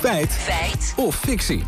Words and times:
Feit. 0.00 0.32
Feit. 0.32 0.94
Of 0.96 1.14
fictie. 1.14 1.62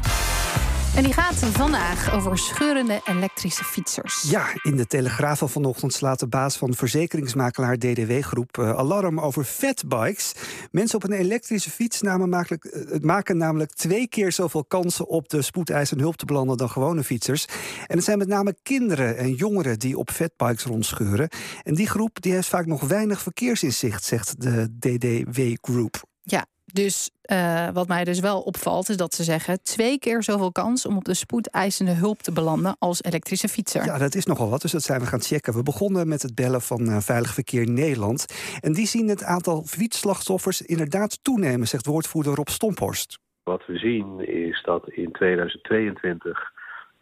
En 0.96 1.02
die 1.02 1.12
gaat 1.12 1.34
vandaag 1.34 2.14
over 2.14 2.38
scheurende 2.38 3.00
elektrische 3.04 3.64
fietsers. 3.64 4.22
Ja, 4.30 4.46
in 4.62 4.76
de 4.76 4.86
Telegraaf 4.86 5.38
van 5.38 5.48
vanochtend 5.48 5.92
slaat 5.92 6.18
de 6.18 6.26
baas 6.26 6.56
van 6.56 6.74
verzekeringsmakelaar 6.74 7.78
DDW 7.78 8.12
Groep 8.20 8.56
uh, 8.56 8.70
alarm 8.70 9.20
over 9.20 9.44
fatbikes. 9.44 10.32
Mensen 10.70 10.96
op 10.96 11.04
een 11.04 11.12
elektrische 11.12 11.70
fiets 11.70 12.00
namen 12.00 12.28
makelijk, 12.28 12.64
uh, 12.64 13.00
maken 13.00 13.36
namelijk 13.36 13.72
twee 13.72 14.08
keer 14.08 14.32
zoveel 14.32 14.64
kansen 14.64 15.08
op 15.08 15.28
de 15.28 15.42
spoedeisende 15.42 16.02
hulp 16.02 16.16
te 16.16 16.24
belanden 16.24 16.56
dan 16.56 16.70
gewone 16.70 17.04
fietsers. 17.04 17.46
En 17.86 17.96
het 17.96 18.04
zijn 18.04 18.18
met 18.18 18.28
name 18.28 18.56
kinderen 18.62 19.16
en 19.16 19.32
jongeren 19.32 19.78
die 19.78 19.98
op 19.98 20.10
fatbikes 20.10 20.64
rondscheuren. 20.64 21.28
En 21.62 21.74
die 21.74 21.88
groep 21.88 22.22
die 22.22 22.32
heeft 22.32 22.48
vaak 22.48 22.66
nog 22.66 22.80
weinig 22.80 23.22
verkeersinzicht, 23.22 24.04
zegt 24.04 24.40
de 24.40 24.78
DDW 24.78 25.40
Groep. 25.60 26.02
Ja, 26.22 26.46
dus 26.64 27.10
uh, 27.32 27.68
wat 27.72 27.88
mij 27.88 28.04
dus 28.04 28.20
wel 28.20 28.40
opvalt, 28.40 28.88
is 28.88 28.96
dat 28.96 29.14
ze 29.14 29.22
zeggen 29.22 29.62
twee 29.62 29.98
keer 29.98 30.22
zoveel 30.22 30.52
kans 30.52 30.86
om 30.86 30.96
op 30.96 31.04
de 31.04 31.14
spoedeisende 31.14 31.92
hulp 31.92 32.18
te 32.18 32.32
belanden 32.32 32.76
als 32.78 33.02
elektrische 33.02 33.48
fietser. 33.48 33.84
Ja, 33.84 33.98
dat 33.98 34.14
is 34.14 34.26
nogal 34.26 34.50
wat, 34.50 34.60
dus 34.60 34.72
dat 34.72 34.82
zijn 34.82 35.00
we 35.00 35.06
gaan 35.06 35.20
checken. 35.20 35.54
We 35.54 35.62
begonnen 35.62 36.08
met 36.08 36.22
het 36.22 36.34
bellen 36.34 36.60
van 36.60 36.88
uh, 36.88 36.98
Veilig 36.98 37.34
Verkeer 37.34 37.70
Nederland. 37.70 38.26
En 38.60 38.72
die 38.72 38.86
zien 38.86 39.08
het 39.08 39.24
aantal 39.24 39.62
fietsslachtoffers 39.62 40.62
inderdaad 40.62 41.24
toenemen, 41.24 41.66
zegt 41.66 41.86
woordvoerder 41.86 42.34
Rob 42.34 42.48
Stomphorst. 42.48 43.18
Wat 43.42 43.66
we 43.66 43.78
zien 43.78 44.28
is 44.28 44.62
dat 44.62 44.90
in 44.90 45.12
2022 45.12 46.52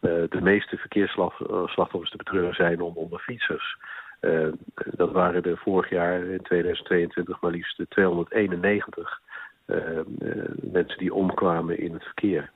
uh, 0.01 0.11
de 0.29 0.41
meeste 0.41 0.77
verkeersslachtoffers 0.77 2.11
te 2.11 2.17
betreuren 2.17 2.55
zijn 2.55 2.81
om 2.81 2.97
onder 2.97 3.19
fietsers. 3.19 3.77
Uh, 4.21 4.49
dat 4.75 5.13
waren 5.13 5.43
er 5.43 5.59
vorig 5.59 5.91
jaar 5.91 6.25
in 6.25 6.43
2022 6.43 7.41
maar 7.41 7.51
liefst 7.51 7.83
291 7.89 8.99
uh, 8.99 9.05
uh, 9.05 9.30
mensen 10.73 10.99
die 10.99 11.15
omkwamen 11.15 11.79
in 11.79 11.93
het 11.93 12.03
verkeer. 12.03 12.51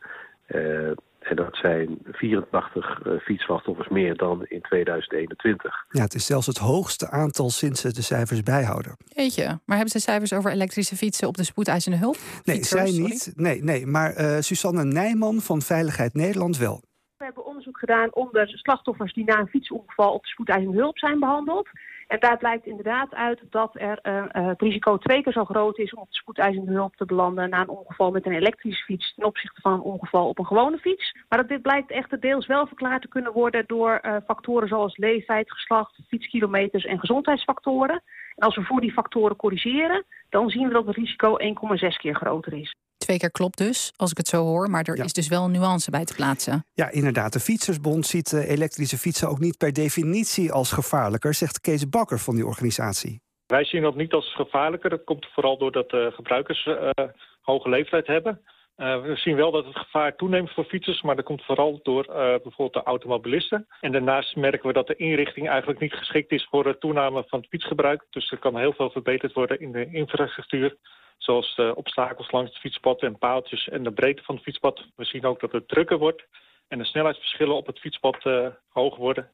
Uh, 0.48 0.90
en 1.24 1.36
dat 1.36 1.56
zijn 1.56 1.98
84 2.12 3.00
fietsslachtoffers 3.22 3.88
meer 3.88 4.16
dan 4.16 4.44
in 4.46 4.60
2021. 4.60 5.84
Ja, 5.88 6.02
het 6.02 6.14
is 6.14 6.26
zelfs 6.26 6.46
het 6.46 6.58
hoogste 6.58 7.10
aantal 7.10 7.50
sinds 7.50 7.80
ze 7.80 7.92
de 7.92 8.02
cijfers 8.02 8.42
bijhouden. 8.42 8.96
Weet 9.14 9.34
je, 9.34 9.44
maar 9.44 9.76
hebben 9.76 9.88
ze 9.88 9.98
cijfers 9.98 10.32
over 10.32 10.50
elektrische 10.50 10.96
fietsen 10.96 11.28
op 11.28 11.36
de 11.36 11.44
spoedeisende 11.44 11.96
hulp? 11.98 12.16
Nee, 12.44 12.56
Fietsers, 12.56 12.80
zij 12.80 12.86
sorry. 12.86 13.10
niet. 13.10 13.32
Nee, 13.36 13.62
nee 13.62 13.86
maar 13.86 14.20
uh, 14.20 14.36
Susanne 14.38 14.84
Nijman 14.84 15.40
van 15.40 15.60
Veiligheid 15.60 16.14
Nederland 16.14 16.58
wel. 16.58 16.82
We 17.16 17.24
hebben 17.24 17.46
onderzoek 17.46 17.78
gedaan 17.78 18.14
onder 18.14 18.48
slachtoffers 18.48 19.12
die 19.14 19.24
na 19.24 19.38
een 19.38 19.48
fietsongeval 19.48 20.12
op 20.12 20.22
de 20.22 20.28
spoedeisende 20.28 20.76
hulp 20.76 20.98
zijn 20.98 21.18
behandeld. 21.20 21.68
En 22.14 22.20
daar 22.20 22.38
blijkt 22.38 22.66
inderdaad 22.66 23.14
uit 23.14 23.40
dat 23.50 23.70
er 23.74 23.98
uh, 24.02 24.24
het 24.28 24.60
risico 24.60 24.98
twee 24.98 25.22
keer 25.22 25.32
zo 25.32 25.44
groot 25.44 25.78
is 25.78 25.94
om 25.94 26.02
op 26.02 26.08
de 26.08 26.14
spoedeisende 26.14 26.72
hulp 26.72 26.96
te 26.96 27.04
belanden 27.04 27.50
na 27.50 27.60
een 27.60 27.68
ongeval 27.68 28.10
met 28.10 28.26
een 28.26 28.32
elektrische 28.32 28.84
fiets 28.84 29.14
ten 29.14 29.24
opzichte 29.24 29.60
van 29.60 29.72
een 29.72 29.80
ongeval 29.80 30.28
op 30.28 30.38
een 30.38 30.46
gewone 30.46 30.78
fiets. 30.78 31.16
Maar 31.28 31.38
dat 31.38 31.48
dit 31.48 31.62
blijkt 31.62 31.90
echter 31.90 32.20
deels 32.20 32.46
wel 32.46 32.66
verklaard 32.66 33.02
te 33.02 33.08
kunnen 33.08 33.32
worden 33.32 33.64
door 33.66 34.00
uh, 34.02 34.16
factoren 34.24 34.68
zoals 34.68 34.96
leeftijd, 34.96 35.52
geslacht, 35.52 35.98
fietskilometers 36.08 36.84
en 36.84 36.98
gezondheidsfactoren. 36.98 38.02
En 38.34 38.46
als 38.46 38.56
we 38.56 38.62
voor 38.62 38.80
die 38.80 38.92
factoren 38.92 39.36
corrigeren, 39.36 40.04
dan 40.28 40.50
zien 40.50 40.66
we 40.66 40.72
dat 40.72 40.86
het 40.86 40.96
risico 40.96 41.36
1,6 41.38 41.88
keer 41.96 42.14
groter 42.14 42.52
is. 42.52 42.74
Twee 43.04 43.18
keer 43.18 43.30
klopt 43.30 43.58
dus, 43.58 43.92
als 43.96 44.10
ik 44.10 44.16
het 44.16 44.28
zo 44.28 44.44
hoor. 44.44 44.70
Maar 44.70 44.84
er 44.84 44.96
Ja. 44.96 45.04
is 45.04 45.12
dus 45.12 45.28
wel 45.28 45.44
een 45.44 45.50
nuance 45.50 45.90
bij 45.90 46.04
te 46.04 46.14
plaatsen. 46.14 46.64
Ja, 46.72 46.90
inderdaad. 46.90 47.32
De 47.32 47.40
Fietsersbond 47.40 48.06
ziet 48.06 48.32
uh, 48.32 48.50
elektrische 48.50 48.98
fietsen 48.98 49.28
ook 49.28 49.38
niet 49.38 49.58
per 49.58 49.72
definitie 49.72 50.52
als 50.52 50.72
gevaarlijker, 50.72 51.34
zegt 51.34 51.60
Kees 51.60 51.88
Bakker 51.88 52.18
van 52.18 52.34
die 52.34 52.46
organisatie. 52.46 53.20
Wij 53.46 53.64
zien 53.64 53.82
dat 53.82 53.96
niet 53.96 54.12
als 54.12 54.34
gevaarlijker. 54.34 54.90
Dat 54.90 55.04
komt 55.04 55.26
vooral 55.34 55.58
doordat 55.58 55.92
uh, 55.92 56.06
gebruikers 56.12 56.66
uh, 56.66 56.90
hoge 57.40 57.68
leeftijd 57.68 58.06
hebben. 58.06 58.40
Uh, 58.76 59.02
we 59.02 59.16
zien 59.16 59.36
wel 59.36 59.50
dat 59.50 59.64
het 59.64 59.76
gevaar 59.76 60.16
toeneemt 60.16 60.50
voor 60.50 60.64
fietsers, 60.64 61.02
maar 61.02 61.16
dat 61.16 61.24
komt 61.24 61.44
vooral 61.44 61.80
door 61.82 62.06
uh, 62.08 62.14
bijvoorbeeld 62.14 62.72
de 62.72 62.82
automobilisten. 62.82 63.66
En 63.80 63.92
daarnaast 63.92 64.36
merken 64.36 64.66
we 64.66 64.72
dat 64.72 64.86
de 64.86 64.96
inrichting 64.96 65.48
eigenlijk 65.48 65.80
niet 65.80 65.92
geschikt 65.94 66.32
is 66.32 66.46
voor 66.50 66.62
de 66.64 66.78
toename 66.78 67.24
van 67.26 67.38
het 67.38 67.48
fietsgebruik. 67.48 68.04
Dus 68.10 68.30
er 68.30 68.38
kan 68.38 68.58
heel 68.58 68.72
veel 68.72 68.90
verbeterd 68.90 69.32
worden 69.32 69.60
in 69.60 69.72
de 69.72 69.88
infrastructuur. 69.92 70.76
Zoals 71.16 71.54
de 71.56 71.72
obstakels 71.76 72.30
langs 72.30 72.50
het 72.50 72.60
fietspad 72.60 73.02
en 73.02 73.18
paaltjes 73.18 73.68
en 73.68 73.82
de 73.82 73.92
breedte 73.92 74.22
van 74.22 74.34
het 74.34 74.44
fietspad. 74.44 74.84
We 74.96 75.04
zien 75.04 75.24
ook 75.24 75.40
dat 75.40 75.52
het 75.52 75.68
drukker 75.68 75.98
wordt 75.98 76.24
en 76.68 76.78
de 76.78 76.84
snelheidsverschillen 76.84 77.56
op 77.56 77.66
het 77.66 77.78
fietspad 77.78 78.24
uh, 78.24 78.46
hoger 78.68 78.98
worden. 79.00 79.28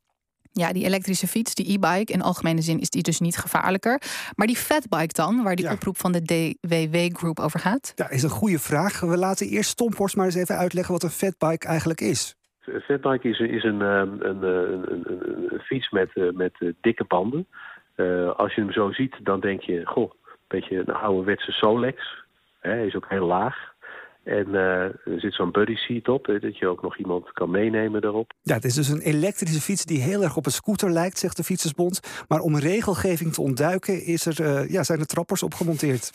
Ja, 0.52 0.72
die 0.72 0.84
elektrische 0.84 1.26
fiets, 1.26 1.54
die 1.54 1.72
e-bike, 1.72 2.12
in 2.12 2.22
algemene 2.22 2.60
zin 2.60 2.80
is 2.80 2.90
die 2.90 3.02
dus 3.02 3.20
niet 3.20 3.36
gevaarlijker. 3.36 4.02
Maar 4.34 4.46
die 4.46 4.56
fatbike 4.56 5.12
dan, 5.12 5.42
waar 5.42 5.56
die 5.56 5.64
Ja. 5.64 5.72
oproep 5.72 5.96
van 5.96 6.12
de 6.12 6.22
DWW-groep 6.22 7.38
over 7.40 7.60
gaat? 7.60 7.92
Ja, 7.94 8.10
is 8.10 8.22
een 8.22 8.30
goede 8.30 8.58
vraag. 8.58 9.00
We 9.00 9.16
laten 9.16 9.46
eerst 9.48 9.70
Stomphorst 9.70 10.16
maar 10.16 10.24
eens 10.24 10.34
even 10.34 10.56
uitleggen 10.56 10.92
wat 10.92 11.02
een 11.02 11.10
fatbike 11.10 11.66
eigenlijk 11.66 12.00
is. 12.00 12.34
Een 12.64 12.80
fatbike 12.80 13.28
is, 13.28 13.38
is 13.38 13.64
een, 13.64 13.80
um, 13.80 14.16
een, 14.20 14.42
een, 14.42 14.92
een, 14.92 15.04
een, 15.06 15.48
een 15.52 15.60
fiets 15.60 15.90
met, 15.90 16.10
met 16.34 16.72
dikke 16.80 17.04
banden. 17.04 17.46
Uh, 17.96 18.30
als 18.30 18.54
je 18.54 18.60
hem 18.60 18.72
zo 18.72 18.92
ziet, 18.92 19.16
dan 19.22 19.40
denk 19.40 19.60
je, 19.60 19.86
goh, 19.86 20.10
beetje 20.50 20.78
een 20.78 20.94
ouderwetse 20.94 21.52
Solex. 21.52 22.24
Hij 22.60 22.86
is 22.86 22.96
ook 22.96 23.06
heel 23.08 23.26
laag. 23.26 23.70
En 24.24 24.48
uh, 24.48 24.82
er 24.82 25.20
zit 25.20 25.34
zo'n 25.34 25.50
buddy 25.50 25.74
seat 25.74 26.08
op, 26.08 26.26
hè, 26.26 26.38
dat 26.38 26.58
je 26.58 26.66
ook 26.66 26.82
nog 26.82 26.98
iemand 26.98 27.32
kan 27.32 27.50
meenemen 27.50 28.00
daarop. 28.00 28.32
Ja, 28.42 28.54
het 28.54 28.64
is 28.64 28.74
dus 28.74 28.88
een 28.88 29.00
elektrische 29.00 29.60
fiets 29.60 29.84
die 29.84 30.00
heel 30.00 30.22
erg 30.22 30.36
op 30.36 30.46
een 30.46 30.52
scooter 30.52 30.90
lijkt, 30.90 31.18
zegt 31.18 31.36
de 31.36 31.44
Fietsersbond. 31.44 32.24
Maar 32.28 32.40
om 32.40 32.58
regelgeving 32.58 33.32
te 33.32 33.40
ontduiken 33.40 34.04
is 34.04 34.26
er, 34.26 34.40
uh, 34.40 34.70
ja, 34.70 34.82
zijn 34.82 35.00
er 35.00 35.06
trappers 35.06 35.42
op 35.42 35.54
gemonteerd. 35.54 36.10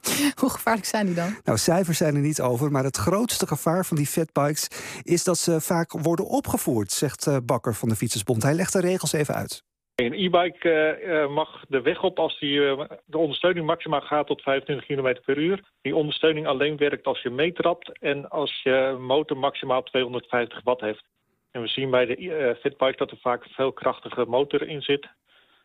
Hoe 0.40 0.50
gevaarlijk 0.50 0.86
zijn 0.86 1.06
die 1.06 1.14
dan? 1.14 1.36
Nou, 1.44 1.58
cijfers 1.58 1.98
zijn 1.98 2.14
er 2.14 2.20
niet 2.20 2.40
over, 2.40 2.70
maar 2.70 2.84
het 2.84 2.96
grootste 2.96 3.46
gevaar 3.46 3.86
van 3.86 3.96
die 3.96 4.06
fatbikes 4.06 4.68
is 5.02 5.24
dat 5.24 5.38
ze 5.38 5.60
vaak 5.60 5.92
worden 5.92 6.26
opgevoerd, 6.26 6.92
zegt 6.92 7.26
uh, 7.26 7.36
Bakker 7.44 7.74
van 7.74 7.88
de 7.88 7.96
Fietsersbond. 7.96 8.42
Hij 8.42 8.54
legt 8.54 8.72
de 8.72 8.80
regels 8.80 9.12
even 9.12 9.34
uit. 9.34 9.66
Een 9.98 10.12
e-bike 10.12 10.98
uh, 11.04 11.28
mag 11.28 11.64
de 11.68 11.82
weg 11.82 12.02
op 12.02 12.18
als 12.18 12.38
die, 12.38 12.58
uh, 12.60 12.82
de 13.04 13.18
ondersteuning 13.18 13.66
maximaal 13.66 14.00
gaat 14.00 14.26
tot 14.26 14.42
25 14.42 14.86
km 14.86 15.16
per 15.24 15.38
uur. 15.38 15.60
Die 15.80 15.96
ondersteuning 15.96 16.46
alleen 16.46 16.76
werkt 16.76 17.06
als 17.06 17.22
je 17.22 17.30
meetrapt 17.30 17.98
en 17.98 18.28
als 18.28 18.62
je 18.62 18.96
motor 19.00 19.36
maximaal 19.36 19.82
250 19.82 20.60
watt 20.64 20.80
heeft. 20.80 21.04
En 21.50 21.60
we 21.60 21.68
zien 21.68 21.90
bij 21.90 22.06
de 22.06 22.20
uh, 22.20 22.54
fitbike 22.54 22.96
dat 22.96 23.10
er 23.10 23.18
vaak 23.20 23.44
veel 23.48 23.72
krachtige 23.72 24.24
motor 24.24 24.62
in 24.62 24.82
zit. 24.82 25.08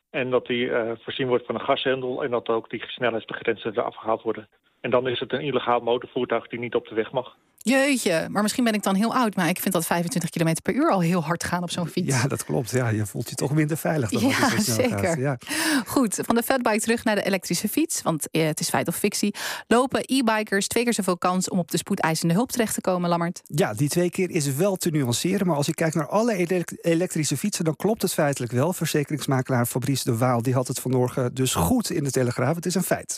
En 0.10 0.30
dat 0.30 0.46
die 0.46 0.72
voorzien 1.00 1.28
wordt 1.28 1.46
van 1.46 1.56
een 1.56 1.66
gashendel 1.66 2.24
en 2.24 2.32
dat 2.32 2.50
ook 2.50 2.70
die 2.70 2.84
snelheidsbegrenzen 2.88 3.72
eraf 3.72 3.96
gehaald 3.96 4.22
worden. 4.22 4.50
En 4.84 4.90
dan 4.90 5.08
is 5.08 5.20
het 5.20 5.34
een 5.34 5.42
illegaal 5.42 5.80
motorvoertuig 5.80 6.48
die 6.48 6.60
niet 6.60 6.76
op 6.76 6.88
de 6.88 6.96
weg 6.96 7.12
mag. 7.12 7.36
Jeetje, 7.58 8.28
maar 8.30 8.42
misschien 8.42 8.64
ben 8.64 8.74
ik 8.74 8.84
dan 8.84 8.96
heel 8.96 9.16
oud, 9.16 9.36
maar 9.36 9.50
ik 9.50 9.60
vind 9.60 9.74
dat 9.74 9.86
25 9.86 10.30
km 10.30 10.56
per 10.64 10.74
uur 10.74 10.90
al 10.90 11.00
heel 11.00 11.24
hard 11.24 11.44
gaan 11.44 11.64
op 11.64 11.70
zo'n 11.70 11.88
fiets. 11.88 12.16
Ja, 12.16 12.28
dat 12.28 12.46
klopt. 12.46 12.72
Ja, 12.72 12.90
je 12.90 13.06
voelt 13.06 13.30
je 13.30 13.36
toch 13.36 13.54
minder 13.54 13.78
veilig 13.78 14.10
dan 14.10 14.28
ja, 14.28 14.60
zeker. 14.60 15.00
gaat. 15.00 15.18
Ja. 15.18 15.38
Goed, 15.86 16.20
van 16.26 16.36
de 16.36 16.44
fatbike 16.44 16.80
terug 16.80 17.04
naar 17.04 17.16
de 17.16 17.24
elektrische 17.24 17.70
fiets, 17.70 18.02
want 18.02 18.30
eh, 18.32 18.46
het 18.46 18.60
is 18.60 18.70
feit 18.70 18.88
of 18.88 18.96
fictie. 18.96 19.36
Lopen 19.68 20.04
e-bikers 20.06 20.68
twee 20.68 20.84
keer 20.84 20.94
zoveel 20.94 21.18
kans 21.18 21.50
om 21.50 21.60
op 21.60 21.72
de 21.72 21.78
spoedeisende 21.78 22.34
hulp 22.34 22.52
terecht 22.52 22.74
te 22.74 22.82
komen, 22.82 23.10
Lammert? 23.10 23.42
Ja, 23.44 23.74
die 23.74 23.90
twee 23.90 24.10
keer 24.10 24.30
is 24.30 24.56
wel 24.56 24.76
te 24.76 24.90
nuanceren. 24.90 25.48
Maar 25.48 25.56
als 25.56 25.66
je 25.66 25.74
kijkt 25.74 25.96
naar 25.96 26.08
alle 26.08 26.36
elek 26.36 26.78
elektrische 26.82 27.38
fietsen, 27.38 27.66
dan 27.66 27.76
klopt 27.76 28.02
het 28.02 28.14
feitelijk 28.14 28.52
wel. 28.52 28.74
Verzekeringsmakelaar 28.74 29.66
Fabrice 29.66 30.04
de 30.04 30.18
Waal 30.18 30.42
die 30.42 30.54
had 30.54 30.68
het 30.68 30.80
vanmorgen 30.80 31.34
dus 31.34 31.56
goed 31.56 31.90
in 31.90 32.04
de 32.04 32.12
Telegraaf. 32.12 32.56
Het 32.56 32.66
is 32.66 32.76
een 32.76 32.84
feit. 32.84 33.12